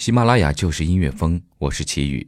[0.00, 2.26] 喜马拉雅就是音乐风，我是齐宇。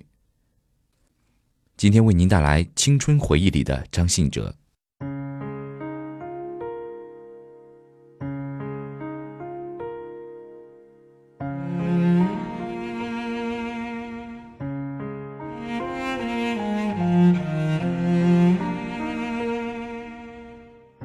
[1.75, 4.55] 今天为您带来青春回忆里的张信哲。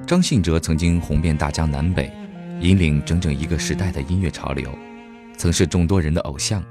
[0.05, 2.11] 张信哲曾经红遍大江南北，
[2.59, 4.69] 引领整整一个时代的音乐潮流。
[5.37, 6.63] 曾是众多人的偶像，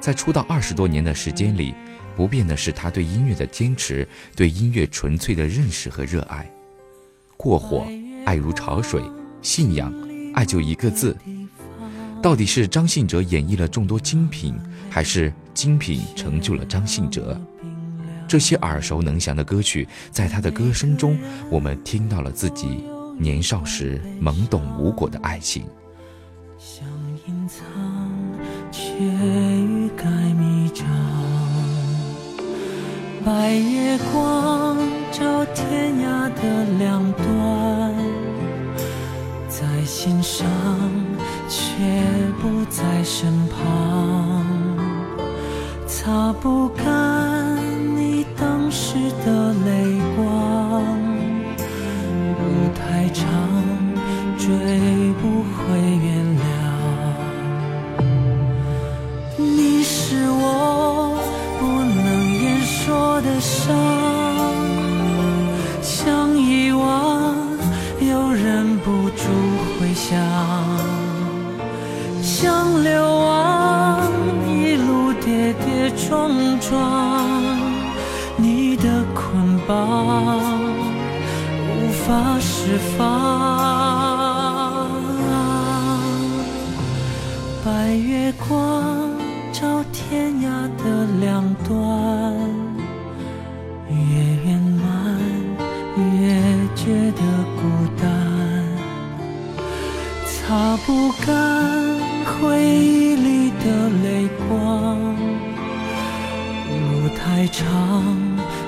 [0.00, 1.74] 在出道二十多年的时间里，
[2.14, 6.48] 不变的是他对音乐的坚持，对音乐纯粹的认识和热爱。
[7.36, 7.86] 过火，
[8.26, 9.00] 爱如潮水；
[9.40, 9.92] 信仰，
[10.34, 11.16] 爱就一个字。
[12.22, 14.54] 到底是张信哲演绎了众多精品，
[14.90, 17.40] 还是精品成就了张信哲？
[18.28, 21.18] 这些耳熟能详的歌曲，在他的歌声中，
[21.50, 22.84] 我们听到了自己
[23.18, 25.64] 年少时懵懂无果的爱情。
[29.00, 30.04] 却欲盖
[30.38, 30.86] 弥彰，
[33.24, 34.76] 白月光
[35.10, 37.94] 照天涯的两端，
[39.48, 40.46] 在心上
[41.48, 41.62] 却
[42.42, 44.44] 不在身旁，
[45.86, 46.84] 擦不干
[47.96, 50.84] 你当时的泪光，
[52.36, 53.24] 路太长，
[54.36, 54.46] 追
[55.22, 55.89] 不回。
[63.40, 63.74] 伤，
[65.80, 67.34] 想遗忘，
[68.00, 69.24] 又忍不住
[69.78, 70.20] 回想，
[72.22, 74.02] 想流亡，
[74.46, 76.30] 一路跌跌撞
[76.60, 76.78] 撞，
[78.36, 80.60] 你的捆绑
[81.66, 83.08] 无法释放，
[87.64, 89.10] 白月光
[89.50, 90.50] 照天涯
[90.82, 92.59] 的两端。
[100.50, 101.30] 擦不干
[102.26, 104.98] 回忆里的泪光，
[106.66, 107.64] 路太长，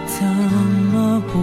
[0.06, 0.24] 怎
[0.92, 1.36] 么不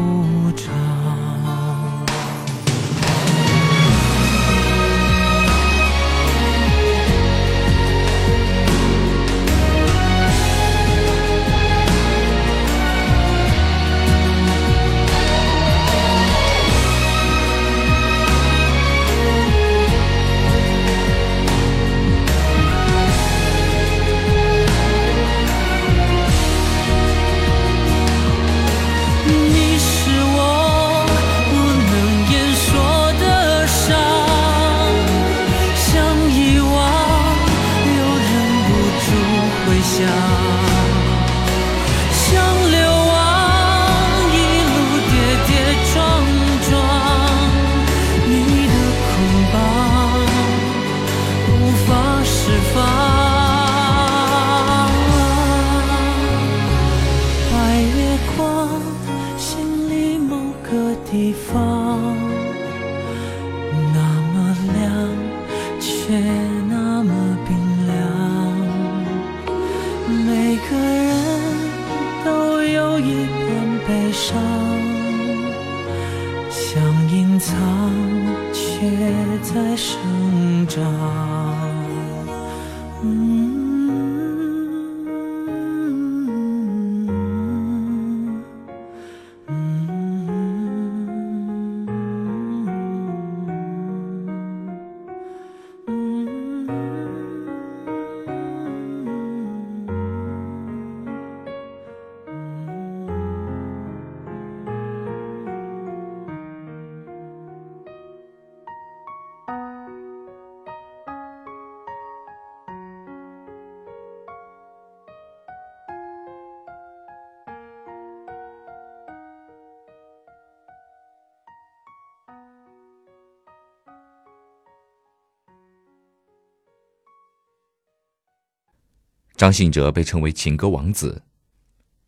[129.40, 131.24] 张信哲被称为情歌王子，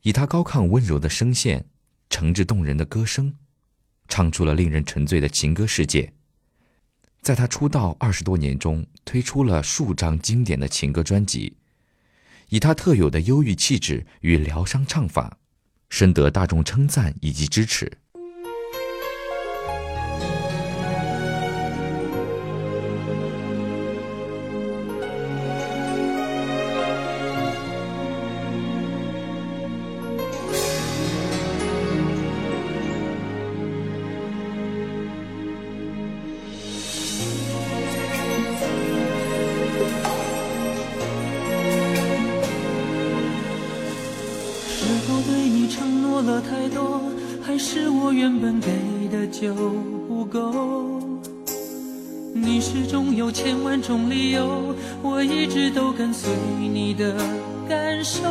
[0.01, 1.63] 以他高亢温柔的声线、
[2.09, 3.33] 诚挚动人的歌声，
[4.09, 6.11] 唱出了令人沉醉的情歌世界。
[7.21, 11.55] 在他出道二十多年中，推出了数张经典的情歌专辑，
[12.49, 15.37] 以他特有的忧郁气质与疗伤唱法，
[15.87, 17.89] 深得大众称赞以及支持。
[46.31, 47.01] 说太多，
[47.43, 48.69] 还是我原本给
[49.11, 49.53] 的就
[50.07, 51.01] 不够。
[52.33, 54.73] 你始终有千万种理由，
[55.03, 57.17] 我一直都跟随你的
[57.67, 58.23] 感受，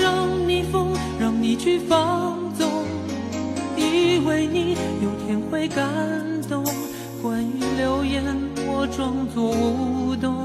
[0.00, 0.88] 让你疯，
[1.20, 2.68] 让你去放纵，
[3.76, 5.86] 以为你有天会感
[6.48, 6.64] 动。
[7.22, 8.24] 关于流言，
[8.66, 10.44] 我装作无动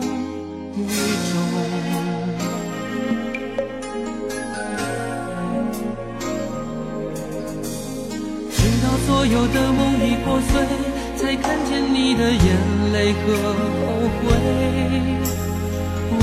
[0.78, 0.86] 于
[1.32, 1.81] 衷，
[9.06, 10.52] 所有的梦已破碎。
[11.22, 12.44] 才看见你的眼
[12.92, 14.26] 泪和后悔。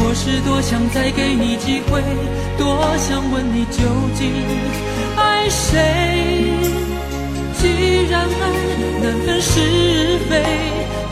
[0.00, 2.02] 我是多想再给你机会，
[2.58, 3.78] 多想问你究
[4.18, 4.20] 竟
[5.16, 6.50] 爱谁。
[7.58, 7.68] 既
[8.10, 8.42] 然爱
[9.00, 10.42] 难分是非，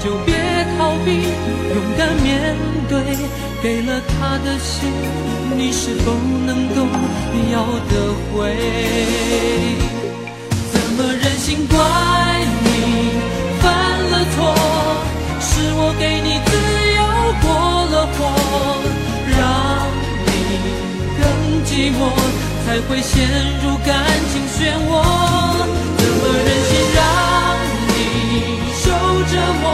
[0.03, 0.35] 就别
[0.77, 1.23] 逃避，
[1.73, 2.57] 勇敢面
[2.89, 2.99] 对。
[3.63, 4.91] 给了他的心，
[5.57, 6.13] 你是否
[6.45, 6.87] 能够
[7.53, 7.93] 要得
[8.33, 8.53] 回？
[10.73, 11.79] 怎么忍心怪
[12.65, 12.67] 你
[13.63, 13.71] 犯
[14.11, 14.15] 了？
[14.35, 14.37] 错，
[15.39, 15.49] 是
[15.79, 16.51] 我给你自
[16.99, 17.01] 由
[17.41, 17.47] 过
[17.87, 18.19] 了火，
[19.31, 19.39] 让
[20.27, 20.29] 你
[21.21, 21.23] 更
[21.63, 22.11] 寂寞，
[22.67, 23.15] 才会陷
[23.63, 23.95] 入感
[24.33, 24.59] 情漩
[24.91, 24.91] 涡。
[25.97, 26.99] 怎么忍心让
[27.95, 27.95] 你
[28.83, 28.85] 受
[29.31, 29.33] 折
[29.63, 29.65] 磨？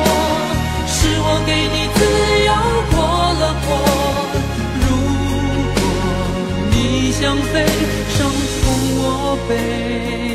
[0.87, 1.99] 是我给你自
[2.49, 2.53] 由
[2.93, 3.01] 过
[3.41, 3.67] 了火，
[4.83, 4.85] 如
[5.73, 5.81] 果
[6.71, 6.77] 你
[7.13, 7.65] 想飞，
[8.11, 8.29] 伤
[8.61, 8.63] 痛
[8.99, 9.03] 我
[9.49, 10.32] 背。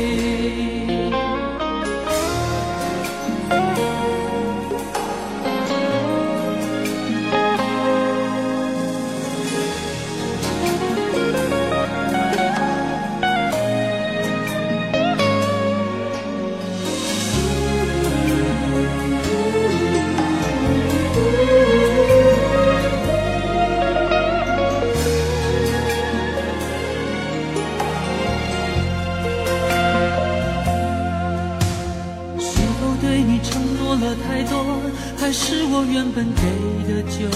[35.80, 36.42] 我原本给
[36.90, 37.30] 的就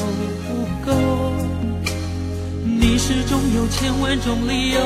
[0.50, 0.90] 不够
[2.64, 4.80] 你始终有千万种理由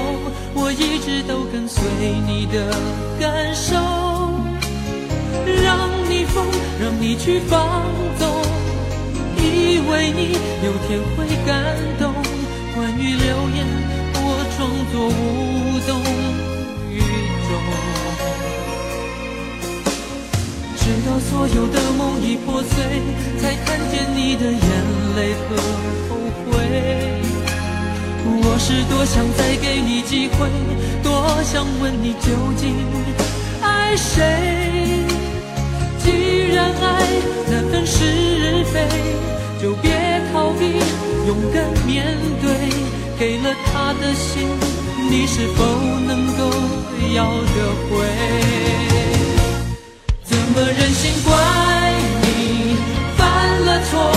[0.53, 1.83] 我一直都跟随
[2.27, 2.71] 你的
[3.19, 3.75] 感受。
[5.65, 6.45] 让你疯
[6.79, 7.83] 让你去放
[8.19, 8.29] 纵
[9.39, 12.13] 以为你有天会感动
[12.75, 13.65] 关于流言
[14.21, 16.16] 我装作无动
[20.87, 23.03] 直到所有的梦已破碎
[23.41, 24.61] 才看见你的眼
[25.17, 25.57] 泪和
[26.09, 26.15] 后
[26.47, 26.53] 悔。
[28.25, 30.49] 我是多想再给你机会
[31.03, 32.73] 多想问你究竟
[33.61, 34.23] 爱谁？
[35.99, 36.87] 既然爱
[37.51, 38.87] 难分是非
[39.61, 39.91] 就别
[40.33, 40.79] 逃避
[41.27, 42.47] 勇敢面对
[43.19, 44.47] 给了他的心
[45.11, 45.65] 你是否
[46.07, 46.49] 能够
[47.13, 49.16] 要得回？
[50.57, 51.37] 怎么忍心怪
[52.23, 52.77] 你
[53.15, 53.21] 犯
[53.67, 54.11] 了错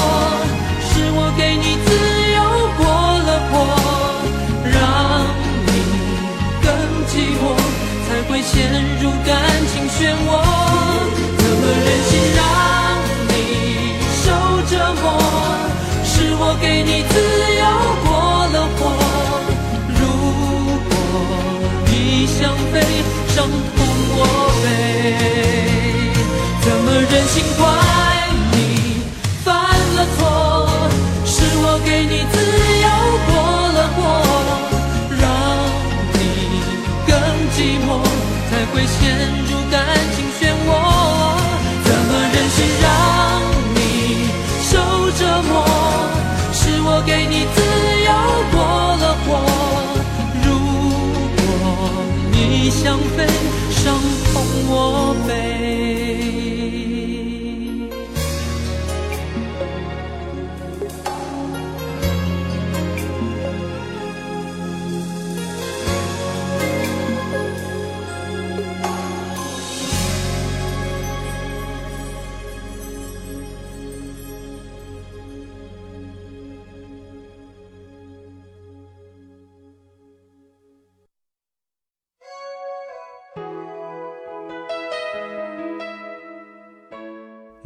[0.88, 1.89] 是我给你自
[2.38, 2.39] 由
[2.79, 2.88] 过
[3.27, 3.53] 了火
[4.72, 4.79] 让
[5.67, 5.69] 你
[6.63, 6.72] 更
[7.12, 7.43] 寂寞
[8.08, 9.36] 才会陷入感
[9.67, 10.31] 情漩涡
[11.39, 12.41] 怎么忍心让
[13.27, 13.36] 你
[14.24, 14.31] 受
[14.69, 15.03] 折磨
[16.05, 17.13] 是我给你自
[17.60, 17.67] 由
[18.05, 18.10] 过
[18.53, 18.79] 了火
[20.00, 20.01] 如
[20.88, 20.91] 果
[21.88, 22.79] 你想飞
[23.27, 23.77] 伤痛
[24.15, 24.19] 我
[24.63, 25.68] 背。
[27.05, 28.08] 人心暖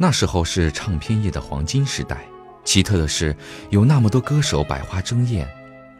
[0.04, 2.26] 那时候是唱片业的黄金时代。
[2.62, 3.34] 奇特的是，
[3.70, 5.48] 有那么多歌手百花争艳，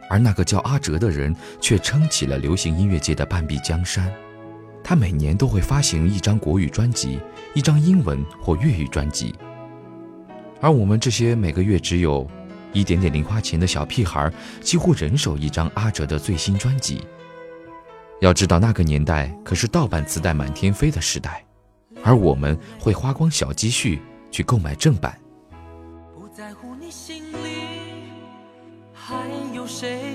[0.07, 4.13] 而那个叫阿哲的人却撑起了流行音乐界的半壁江山。
[4.83, 7.19] 他每年都会发行一张国语专辑，
[7.55, 9.33] 一张英文或粤语专辑。
[10.61, 12.29] 而我们这些每个月只有
[12.73, 14.31] 一点点零花钱的小屁孩，
[14.61, 17.03] 几乎人手一张阿哲的最新专辑。
[18.21, 21.43] 要知道，那个年代可是盗版磁带满天飞的时代，
[22.05, 25.19] 而我们会花光小积蓄去购买正版。
[26.13, 27.47] 不在乎你心里
[28.93, 29.15] 还
[29.55, 30.13] 有谁，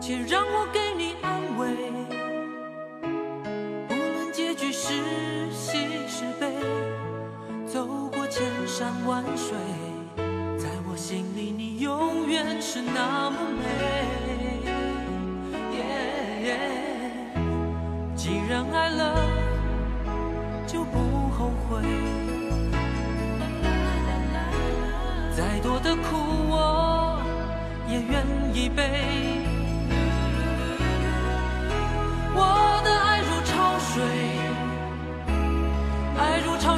[0.00, 1.66] 请让我给你安慰。
[3.90, 6.54] 无论结局是喜是悲，
[7.66, 9.56] 走过千山万水，
[10.56, 14.27] 在我心里你永远是那么美。
[25.58, 26.02] 再多的苦
[26.48, 27.20] 我
[27.88, 28.24] 也愿
[28.54, 28.80] 意背。
[32.32, 34.04] 我的爱如潮水，
[36.16, 36.77] 爱如潮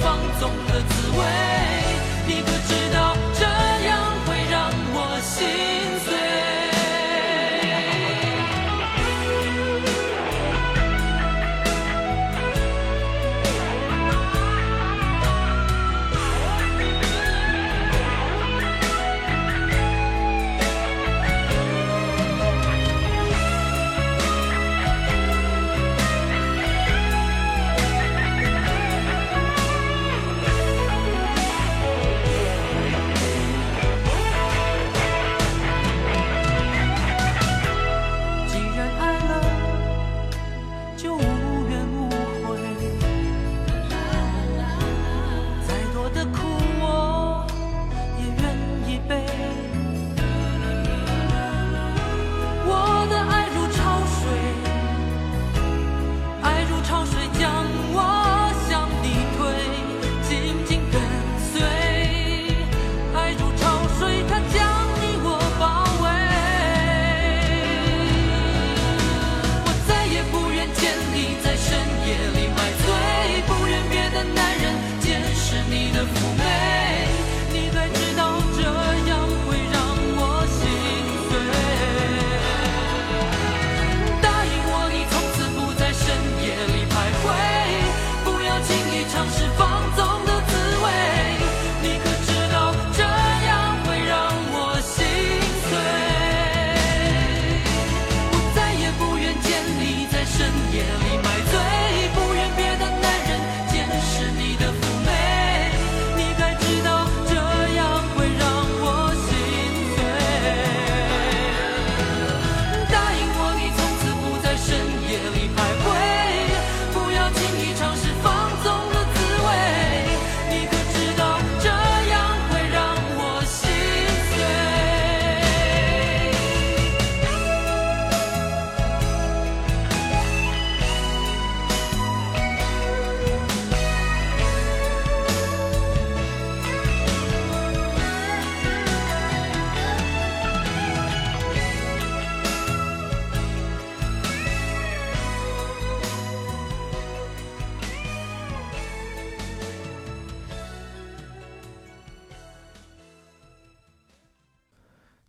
[0.00, 1.57] 放纵的滋味。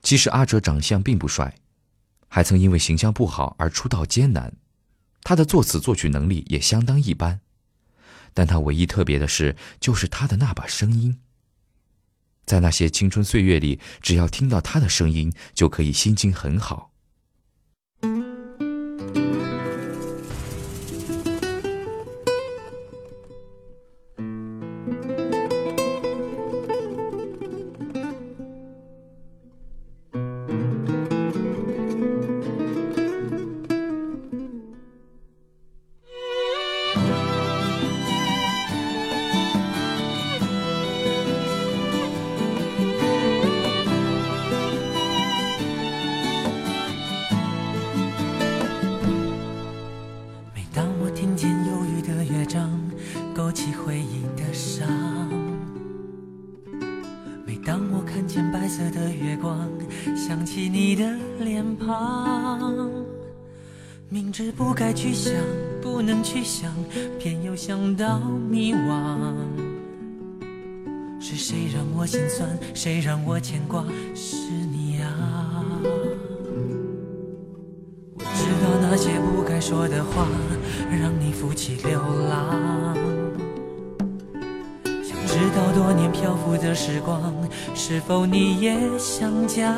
[0.09, 1.53] 其实阿哲长相并不帅，
[2.27, 4.51] 还曾因为形象不好而出道艰难。
[5.21, 7.41] 他的作词作曲能力也相当一般，
[8.33, 11.19] 但他唯一特别的是，就是他的那把声音。
[12.43, 16.91] 在那些青春岁月里，只要听到他的声音，就可以心情很好。
[64.39, 65.33] 知不该去想，
[65.81, 66.73] 不能去想，
[67.19, 68.19] 偏又想到
[68.49, 69.35] 迷惘。
[71.19, 72.47] 是谁让我心酸？
[72.73, 73.83] 谁让我牵挂？
[74.15, 74.37] 是
[74.71, 75.81] 你啊！
[78.15, 80.25] 我知道那些不该说的话，
[80.89, 82.95] 让你负气流浪。
[85.03, 87.33] 想知道多年漂浮的时光，
[87.75, 89.75] 是否你也想家？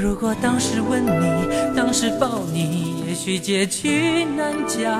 [0.00, 4.90] 如果当时吻你，当时抱你，也许结局难讲。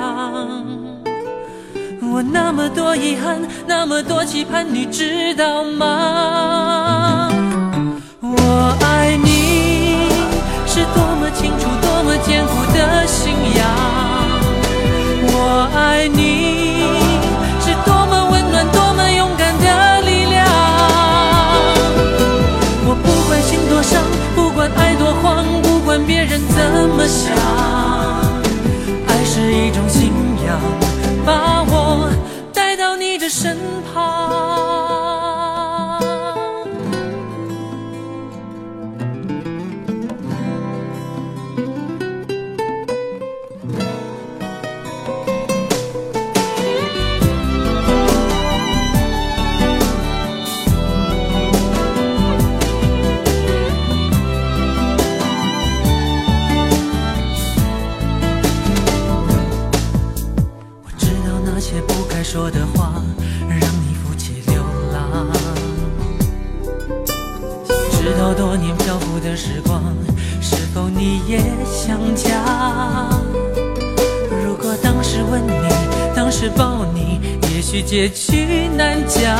[2.12, 7.30] 我那么多遗憾，那么多期盼，你知道吗？
[8.20, 10.10] 我爱你
[10.66, 13.66] 是多么清楚，多么坚固的信仰。
[15.24, 16.81] 我爱你
[27.02, 27.61] 么想，
[71.84, 72.30] 想家？
[74.44, 75.52] 如果当时吻你，
[76.14, 77.20] 当时抱你，
[77.52, 79.36] 也许结局难讲。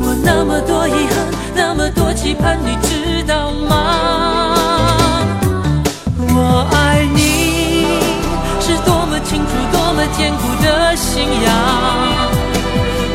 [0.00, 4.56] 我那么多遗憾，那么多期盼，你知道吗？
[6.16, 7.84] 我爱你
[8.58, 11.52] 是多么清楚，多么坚固的信仰。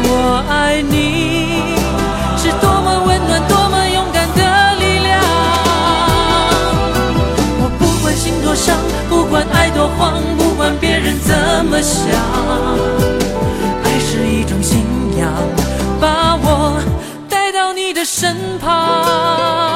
[0.03, 1.76] 我爱你
[8.57, 8.75] 伤，
[9.07, 12.09] 不管爱多慌，不管别人怎么想，
[13.83, 14.83] 爱是一种信
[15.19, 15.31] 仰，
[16.01, 16.81] 把我
[17.29, 19.66] 带到你的身旁。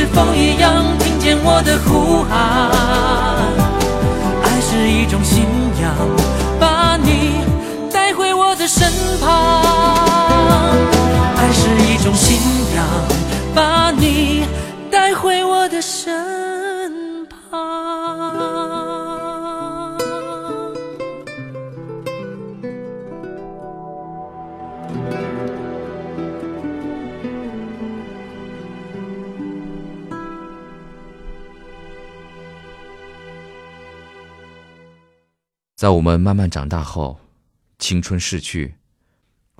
[0.00, 2.70] 是否一样听见我的呼喊？
[4.42, 5.44] 爱是一种信
[5.82, 5.94] 仰，
[6.58, 7.44] 把你
[7.92, 9.62] 带回我的身旁。
[11.36, 12.59] 爱是一种信仰
[35.80, 37.18] 在我们慢慢长大后，
[37.78, 38.74] 青春逝去，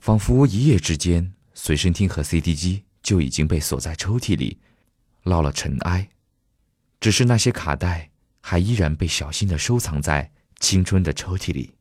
[0.02, 4.59] 仿佛一夜之间，随身听和 CD 机就已经被锁在抽屉里，
[5.22, 6.11] 落了尘埃。
[7.00, 8.11] 只是那些卡带
[8.42, 11.72] 还依然被小心地收藏在青春的抽屉里。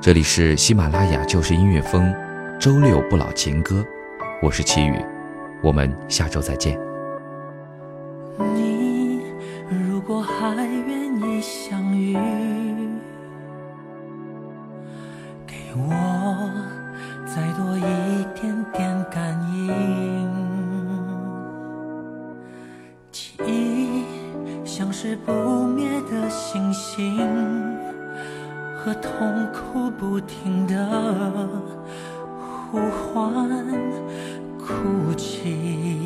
[0.00, 2.14] 这里是喜马拉雅旧时音乐风，
[2.60, 3.84] 周六不老情歌，
[4.40, 5.04] 我是齐宇，
[5.64, 6.87] 我们下周再见。
[10.88, 12.16] 愿意相遇，
[15.46, 16.50] 给我
[17.26, 20.26] 再多一点点感应。
[23.12, 24.02] 记忆
[24.64, 27.18] 像是不灭的星星，
[28.78, 30.88] 和痛苦不停的
[32.70, 33.46] 呼唤、
[34.58, 35.97] 哭泣。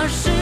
[0.00, 0.39] 而是